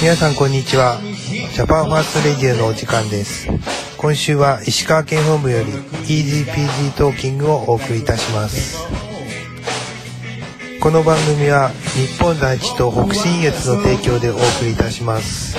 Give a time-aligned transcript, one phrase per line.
[0.00, 0.98] 皆さんこんにちは。
[1.52, 3.48] Japan First Radio のお時間です。
[3.98, 5.72] 今週は石川県本部より
[6.06, 8.82] Easy Peasy Talking をお送りいたします。
[10.80, 15.58] この番組は日本第一党北信越の提供でお送りいたします。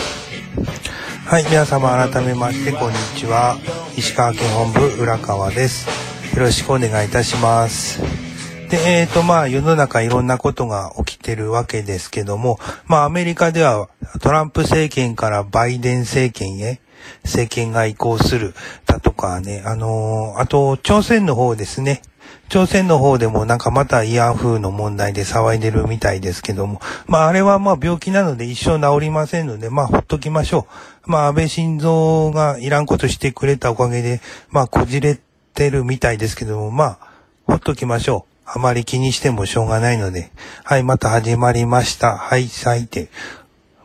[1.28, 3.60] はい、皆様改めましてこんにちは。
[3.96, 5.88] 石川県本部浦川です。
[6.36, 8.31] よろしくお願いいたします。
[8.72, 12.58] で、えっ、と、まあ、世の中いろんなことが起きてるわけですけども、
[12.88, 13.90] まあ、アメリカでは
[14.22, 16.80] トランプ政権からバイデン政権へ
[17.24, 18.54] 政権が移行する
[18.86, 22.02] だとかね、あのーあと、朝鮮の方ですね。
[22.48, 30.66] 朝鮮の方でもなんかまた慰安婦の問題で騒いでるみたいですけども、まああれはまあ病気なので一生治りませんので、まあほっときましょ
[31.08, 31.12] う。
[31.12, 35.20] まあ安倍晋三がいらんことしてくれたおかげで、まあこじれ
[35.54, 37.00] てるみたいですけども、まあ
[37.48, 38.31] ほっときましょう。
[38.54, 40.30] あまり気にしてもしょうがないので。
[40.66, 42.18] はい、また始まりました。
[42.18, 43.08] はい、最低。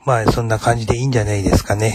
[0.04, 1.94] まあそんな感じでいいんじゃないですかね。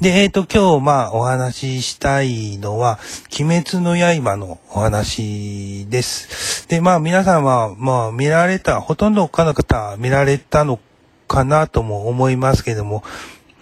[0.00, 2.98] で、えっ、と、今日、まあ、お話ししたいのは、
[3.38, 6.66] 鬼滅の刃のお話です。
[6.68, 10.80] で、まあ、皆さんは、まあ、見られた、ほとんど他の方は見られたの
[11.28, 13.04] かなとも思いますけども、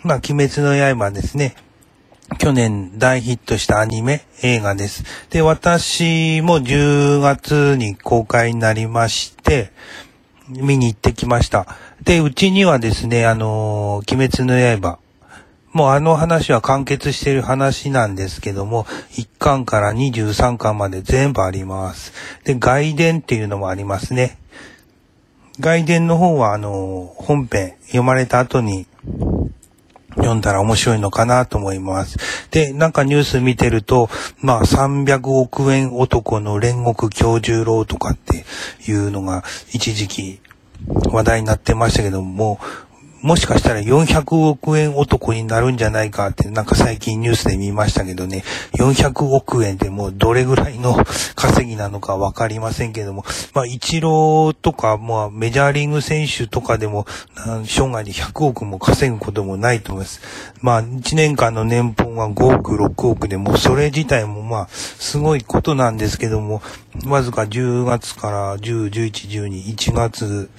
[0.04, 1.56] まあ、鬼滅の刃ですね。
[2.36, 5.02] 去年大ヒットしたアニメ、映画です。
[5.30, 9.72] で、私も10月に公開になりまして、
[10.48, 11.66] 見に行ってきました。
[12.02, 14.98] で、うちにはですね、あのー鬼滅の刃、
[15.72, 22.12] もうあの話は完結してる話なんですけども、1巻から23巻まで全部あります。
[22.44, 24.38] で、外伝っていうのもありますね。
[25.60, 28.86] 外伝の方はあの、本編読まれた後に
[30.28, 32.18] 読んだら面白いのかなと思います。
[32.50, 34.08] で、なんかニュース見てると、
[34.40, 38.44] まあ300億円男の煉獄教授郎とかって
[38.90, 40.40] いうのが一時期
[41.10, 42.60] 話題になってましたけども、
[43.20, 50.96] もしかしたら400億円男になるんじゃないかって、なんか最近ニュースで見ましたけどね、400億円ってもうどれぐらいの
[51.34, 53.24] 稼ぎなのかわかりませんけども、
[53.54, 57.06] まあ、イチローとか、まあ、メジャーリーグ選手とかでも、
[57.64, 60.20] 生涯で100億も稼ぐこともないと思います。
[60.60, 66.62] まあ、1年間の年俸は5億、6億でも、それ自体もまあ、すごいことなんですけども、
[67.06, 70.50] わずか10月から10、11、12、1月、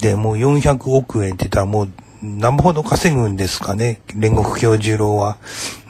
[0.00, 1.88] で、もう400億円って言ったらもう
[2.22, 5.38] 何ぼほど稼ぐんですかね、煉獄教授郎は。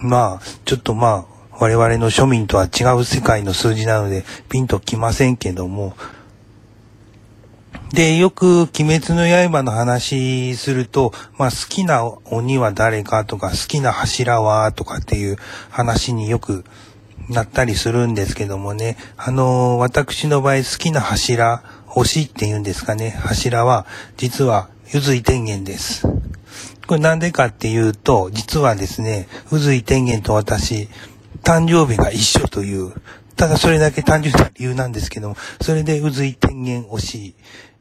[0.01, 5.95] まあ、ちょっとまあ、我々の庶民とは違う世界の数字なので、ピンときませんけども。
[7.93, 15.37] で、よく、鬼滅の刃の話すると、まあ、好きな鬼は誰かとか、好きな柱はとかっていう
[15.71, 16.65] 話によく
[17.29, 18.97] なったりするんですけどもね。
[19.17, 21.63] あの、私の場合好きな柱、
[21.95, 23.11] 推しって言うんですかね。
[23.11, 23.87] 柱は、
[24.17, 26.07] 実は、宇髄天元です。
[26.87, 30.89] これなんでかっていうと、実はですね、宇髄天元と私、
[31.43, 32.93] 誕生日が一緒という、
[33.37, 37.35] ただそれだけ単純な理由なんですけども、それで宇髄天元推し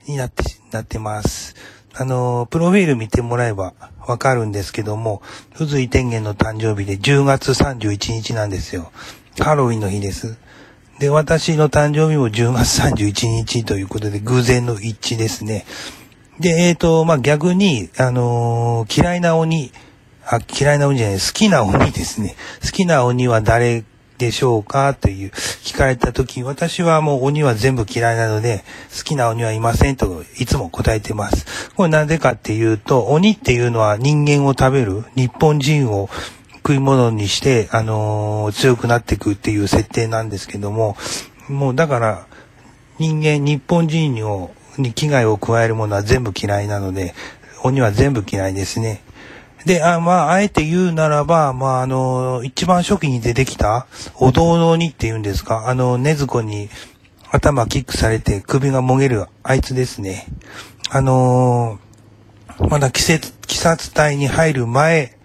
[0.08, 1.56] になって、なってます。
[1.96, 3.74] あの、プロフィール見てもらえば
[4.08, 5.22] わかるんですけども、
[5.60, 8.92] 宇髄天元の誕生日で10月31日なんですよ。
[9.40, 10.38] ハロウィンの日です。
[11.00, 15.66] で、私の誕生日も10月31日ということで、偶然の一致ですね。
[16.42, 19.72] で、えっ、と、まあ、逆に、あのー嫌いな鬼、
[20.26, 22.36] あ、嫌いな鬼じゃない、好きな鬼ですね。
[22.62, 23.86] 好きな鬼は誰
[24.18, 31.72] でしょうかという聞かれたとき、私はもう鬼は全部嫌いなので、好きな鬼はいませんといつも答えてます。
[31.76, 36.10] これなんでかっていうと、鬼っていうのは人間を食べる、日本人を
[36.60, 40.96] 食い物にして、あのー強くなっていくっていう設定なんですけども、
[41.48, 42.28] もうだから、
[43.00, 47.14] 人間、日本人を、に危害を加えるものは全部嫌いなので、
[47.64, 49.02] 鬼は全部嫌いですね。
[49.66, 56.70] で、あまあ、あえて言うならば、まあ、あの、一番初期に出てきた、お堂の鬼って言うんですか、あの、ねずこに
[57.32, 60.26] 頭キックされて首がもげるあいつですね。
[60.90, 61.90] あのー
[62.68, 65.18] まだ季節、季殺隊に入る前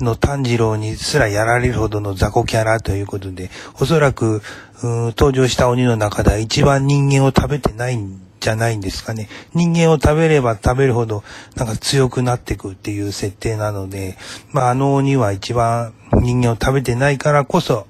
[0.00, 3.50] の炭治郎にすらやられるほどの雑魚キャラということで、
[3.80, 4.42] おそらく、
[4.82, 9.28] 登場した鬼の中では一番人間を食べてないんじゃないんですかね。
[9.54, 11.24] 人間を食べれば食べるほど、
[11.56, 14.16] なんか強くなってくっていう設定なので、
[14.52, 17.86] まああの鬼は一番人間を食べてないからこそ、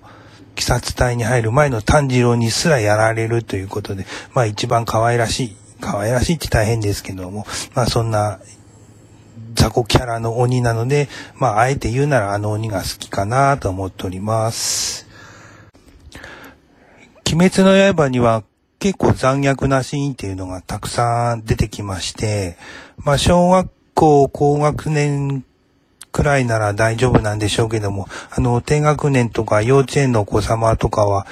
[0.56, 8.40] 鬼殺隊に入る前の炭治郎にすらやられるということで、まあ一番可愛らしい、可愛らしいって大変ですけども、まあそんな
[9.58, 15.08] 雑魚キャラの鬼なので、まああえて言うならあの鬼が好きかなと思っております。
[17.26, 18.44] 鬼滅の刃には
[18.78, 22.56] 結構残虐なシーンっていうのがたくさん出てきまして、
[22.98, 23.68] まあ小学
[23.98, 25.44] 構高学年
[26.12, 31.26] くらいなら大丈夫なんでしょうけども、あの、低学年とか幼稚園のお子様とかは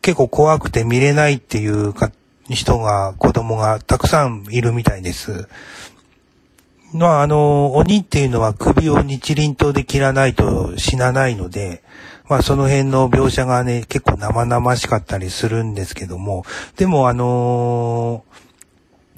[0.00, 2.12] 結構怖くて見れないっていうか
[2.48, 5.48] 人が、子供がたくさんいるみたいです。
[6.94, 11.82] まあ、あの、鬼っていうのは首を日輪刀で切らないと死なないので、
[12.28, 16.44] まあその辺の描写がね、結構生々しかったりするんですけども、
[16.76, 18.24] でもあの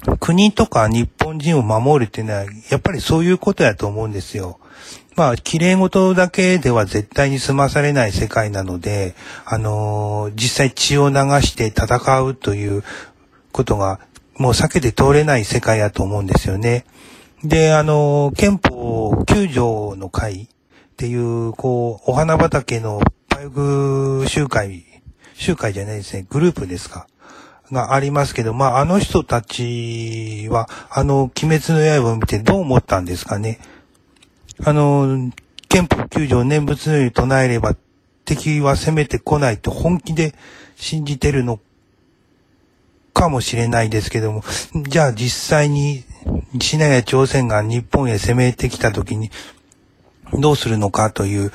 [0.01, 4.59] ー、国とか日本人を守るっていうのは、やっぱりそういうことやと思うんですよ。
[5.15, 9.15] まあ、綺麗事だけでは絶対に済まされない世界なので、
[9.45, 12.83] あのー、実際血を流して戦うという
[13.51, 13.99] ことが、
[14.35, 16.85] もう避けて通れない世界やと思うんですよね。
[17.43, 20.47] で、あの、憲法9条の会っ
[20.97, 22.99] ていう、こう、お花畑の
[23.29, 24.83] パイグ集会、
[25.35, 27.07] 集会じゃないですね、グループですか。
[27.71, 33.59] がありますけど、まあ、あの人たちは、あの、鬼滅の刃を見てどう思ったんですかね。
[34.63, 35.31] あの、
[35.69, 37.75] 憲法9条念仏のように唱えれば
[38.25, 40.33] 敵は攻めてこないと本気で
[40.75, 41.59] 信じてるの
[43.13, 44.43] かもしれないですけども、
[44.87, 46.03] じゃあ実際に
[46.59, 49.31] シナや朝鮮が日本へ攻めてきた時に
[50.33, 51.51] どうするのかという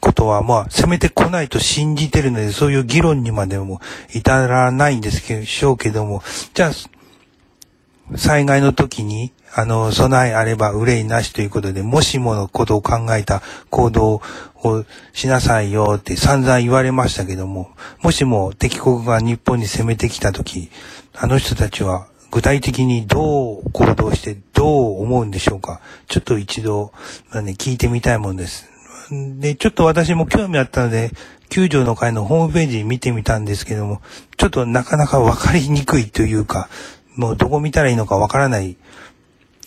[0.00, 3.80] ことは、まあ、攻めてこないと信じてるので、そういう議論にまでも
[4.12, 6.22] 至らないんですけ、しょうけども、
[6.52, 14.20] じゃあ、災害の時に、あの、備えあれば憂いなしということで、もしものことを考えた行動
[14.62, 14.84] を
[15.14, 17.70] しなさいよって散々言われましたけども、
[18.02, 20.70] もしも敵国が日本に攻めてきたとき、
[21.14, 25.80] あの人たちは具体的にどう行動してどう思うんでしょうか？
[26.08, 26.92] ちょっと一度、
[27.30, 28.68] まあね、聞いてみたいもんです。
[29.12, 31.12] で、ちょっと私も興味あったので、
[31.48, 34.02] 九条の会のホームページ見てみたんですけども、
[34.36, 36.68] ちょっとなかなかわかりにくいというか、
[37.14, 38.76] もうどこ見たらいいのかわからない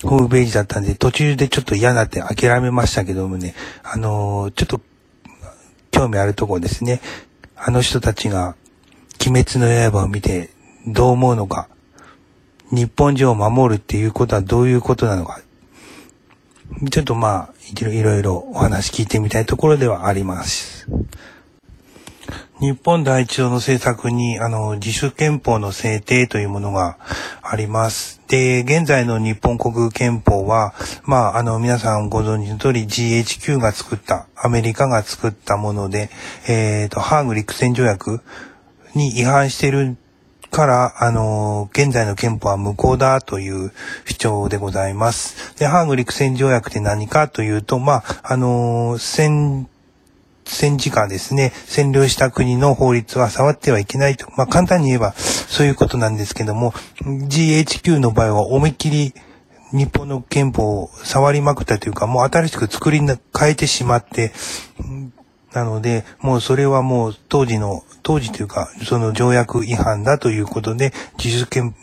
[0.04, 4.82] ホームページだったんで、途中でちょっと嫌になって諦めましたけどもね、あのー、ちょっと、
[5.92, 7.00] 興味あるとこですね。
[7.56, 8.56] あの人たちが、
[9.26, 10.50] 鬼滅の刃を見て、
[10.86, 11.70] どう思うのか、
[12.72, 15.42] 日本人を守るっていうことはどういうことなのか、
[16.92, 20.88] ちょっとまあ、いろいろお話聞いてみたいところではあります。
[22.60, 26.98] 日本第一党の政策に、あの、自主憲法の制定というものが
[27.44, 28.20] あります。
[28.28, 30.74] で、現在の日本国憲法は、
[31.04, 36.10] まあ、あの、皆さんご存知の通り GHQ が作った、アメリカが作ったもので、
[36.48, 38.22] えっ、ー、と、ハーグ陸戦条約
[38.96, 39.96] に違反している
[40.52, 43.72] から、あの、現在の憲法は無効だという
[44.06, 45.58] 主張でございます。
[45.58, 49.68] で、ハーグ陸戦条約って何かというと、まあ、あの、戦
[50.48, 54.28] 戦時下ですね、占領した国の法律は触ってはいけないと。
[54.38, 56.72] まあ、簡単に言えばそういうことなんですけども、
[57.02, 59.14] GHQ の場合は思いっきり
[59.72, 63.18] 日本の憲法を触りまくったというか、もう新しく作り変
[63.50, 64.32] えてしまって、
[65.54, 71.76] なので、もうそれはもう当時の、当時というか、その条約違反だということで、自主憲、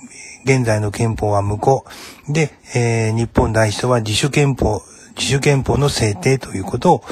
[0.45, 1.85] 現在の憲法は無効。
[2.29, 4.83] で、えー、日本大使とは自主憲法、
[5.17, 7.05] 自主憲法の制定ということを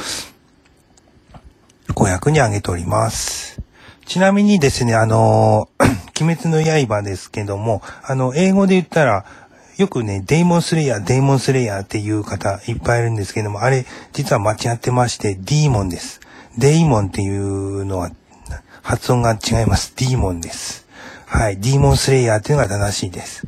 [1.94, 3.60] 公約に挙げております。
[4.06, 5.68] ちなみにですね、あの、
[6.20, 9.24] 鬼滅の刃ですけども、あの、英語で言ったら、
[9.78, 16.20] よくね、デイモンスレイヤー、デイモンスレイヤーっていう方いっぱいいるんですけども、あれ、実は間違ってまして、ディーモンです。
[16.58, 18.10] デイモンっていうのは、
[18.82, 19.94] 発音が違います。
[19.96, 20.86] ディーモンです。
[21.26, 21.58] はい。
[21.58, 23.46] ディーモンスレイヤーっていうのが正しいです。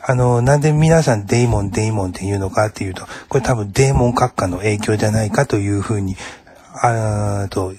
[0.00, 6.16] あの、なんで皆さんデイモン、デイモンって言うのかっていうと、これ多分デーモン閣下の影響じゃないかというふうに
[6.74, 7.74] あーと、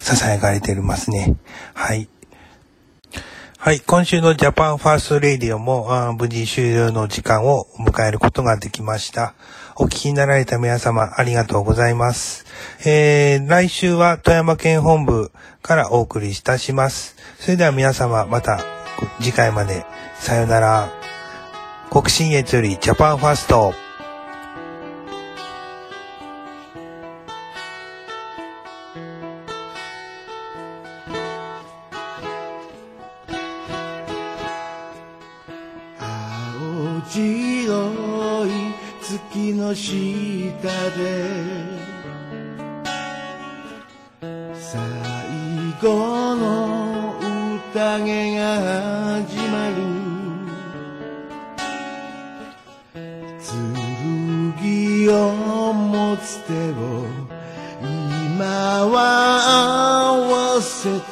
[0.00, 1.36] 囁かれてますね。
[1.74, 2.08] はい。
[3.58, 3.80] はい。
[3.80, 9.34] 今週の Japan First Radio も無事終了の時間を迎えることができました。
[9.80, 12.44] お聞きになられた皆様ありがとうございます。
[12.84, 15.30] えー、来週は富山県本部
[15.62, 17.14] からお送りいたします。
[17.38, 18.64] それでは皆様また
[19.20, 19.86] 次回まで
[20.18, 20.88] さよなら。
[21.90, 23.87] 北信越より Japan First。
[45.80, 45.86] こ
[46.34, 47.14] の
[47.72, 48.42] 宴が
[49.22, 49.72] 始まる。
[54.60, 57.06] 剣を持つ手を
[57.80, 58.44] 今
[58.86, 58.96] は
[60.14, 60.18] 合
[60.56, 61.06] わせて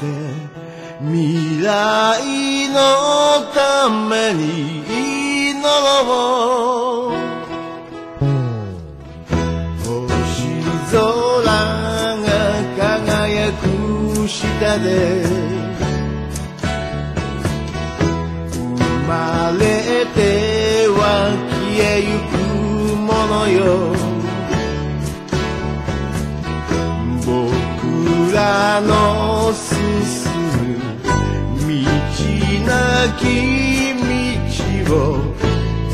[1.00, 2.76] 未来の
[3.54, 4.82] ために
[5.50, 6.55] 祈ろう。
[14.66, 15.23] 中で
[18.50, 18.58] 生
[19.06, 19.62] まれ
[20.06, 20.18] て
[20.88, 22.35] は消えゆく
[22.96, 23.94] ものよ。
[27.25, 28.40] 僕ら
[28.80, 29.70] の進
[31.54, 31.87] む道
[32.66, 32.75] な
[33.20, 33.23] き
[34.88, 34.99] 道を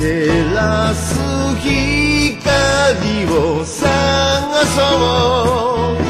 [0.00, 0.02] 照
[0.54, 1.20] らす
[1.60, 1.70] 光
[3.26, 3.84] を探
[4.64, 6.01] そう。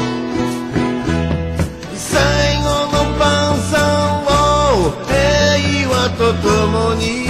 [6.23, 7.27] と共に。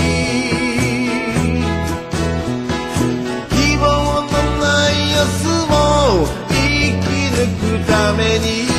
[3.49, 3.81] 希望
[4.21, 4.29] の
[4.61, 6.53] ない明日を生
[7.01, 8.72] き抜くために。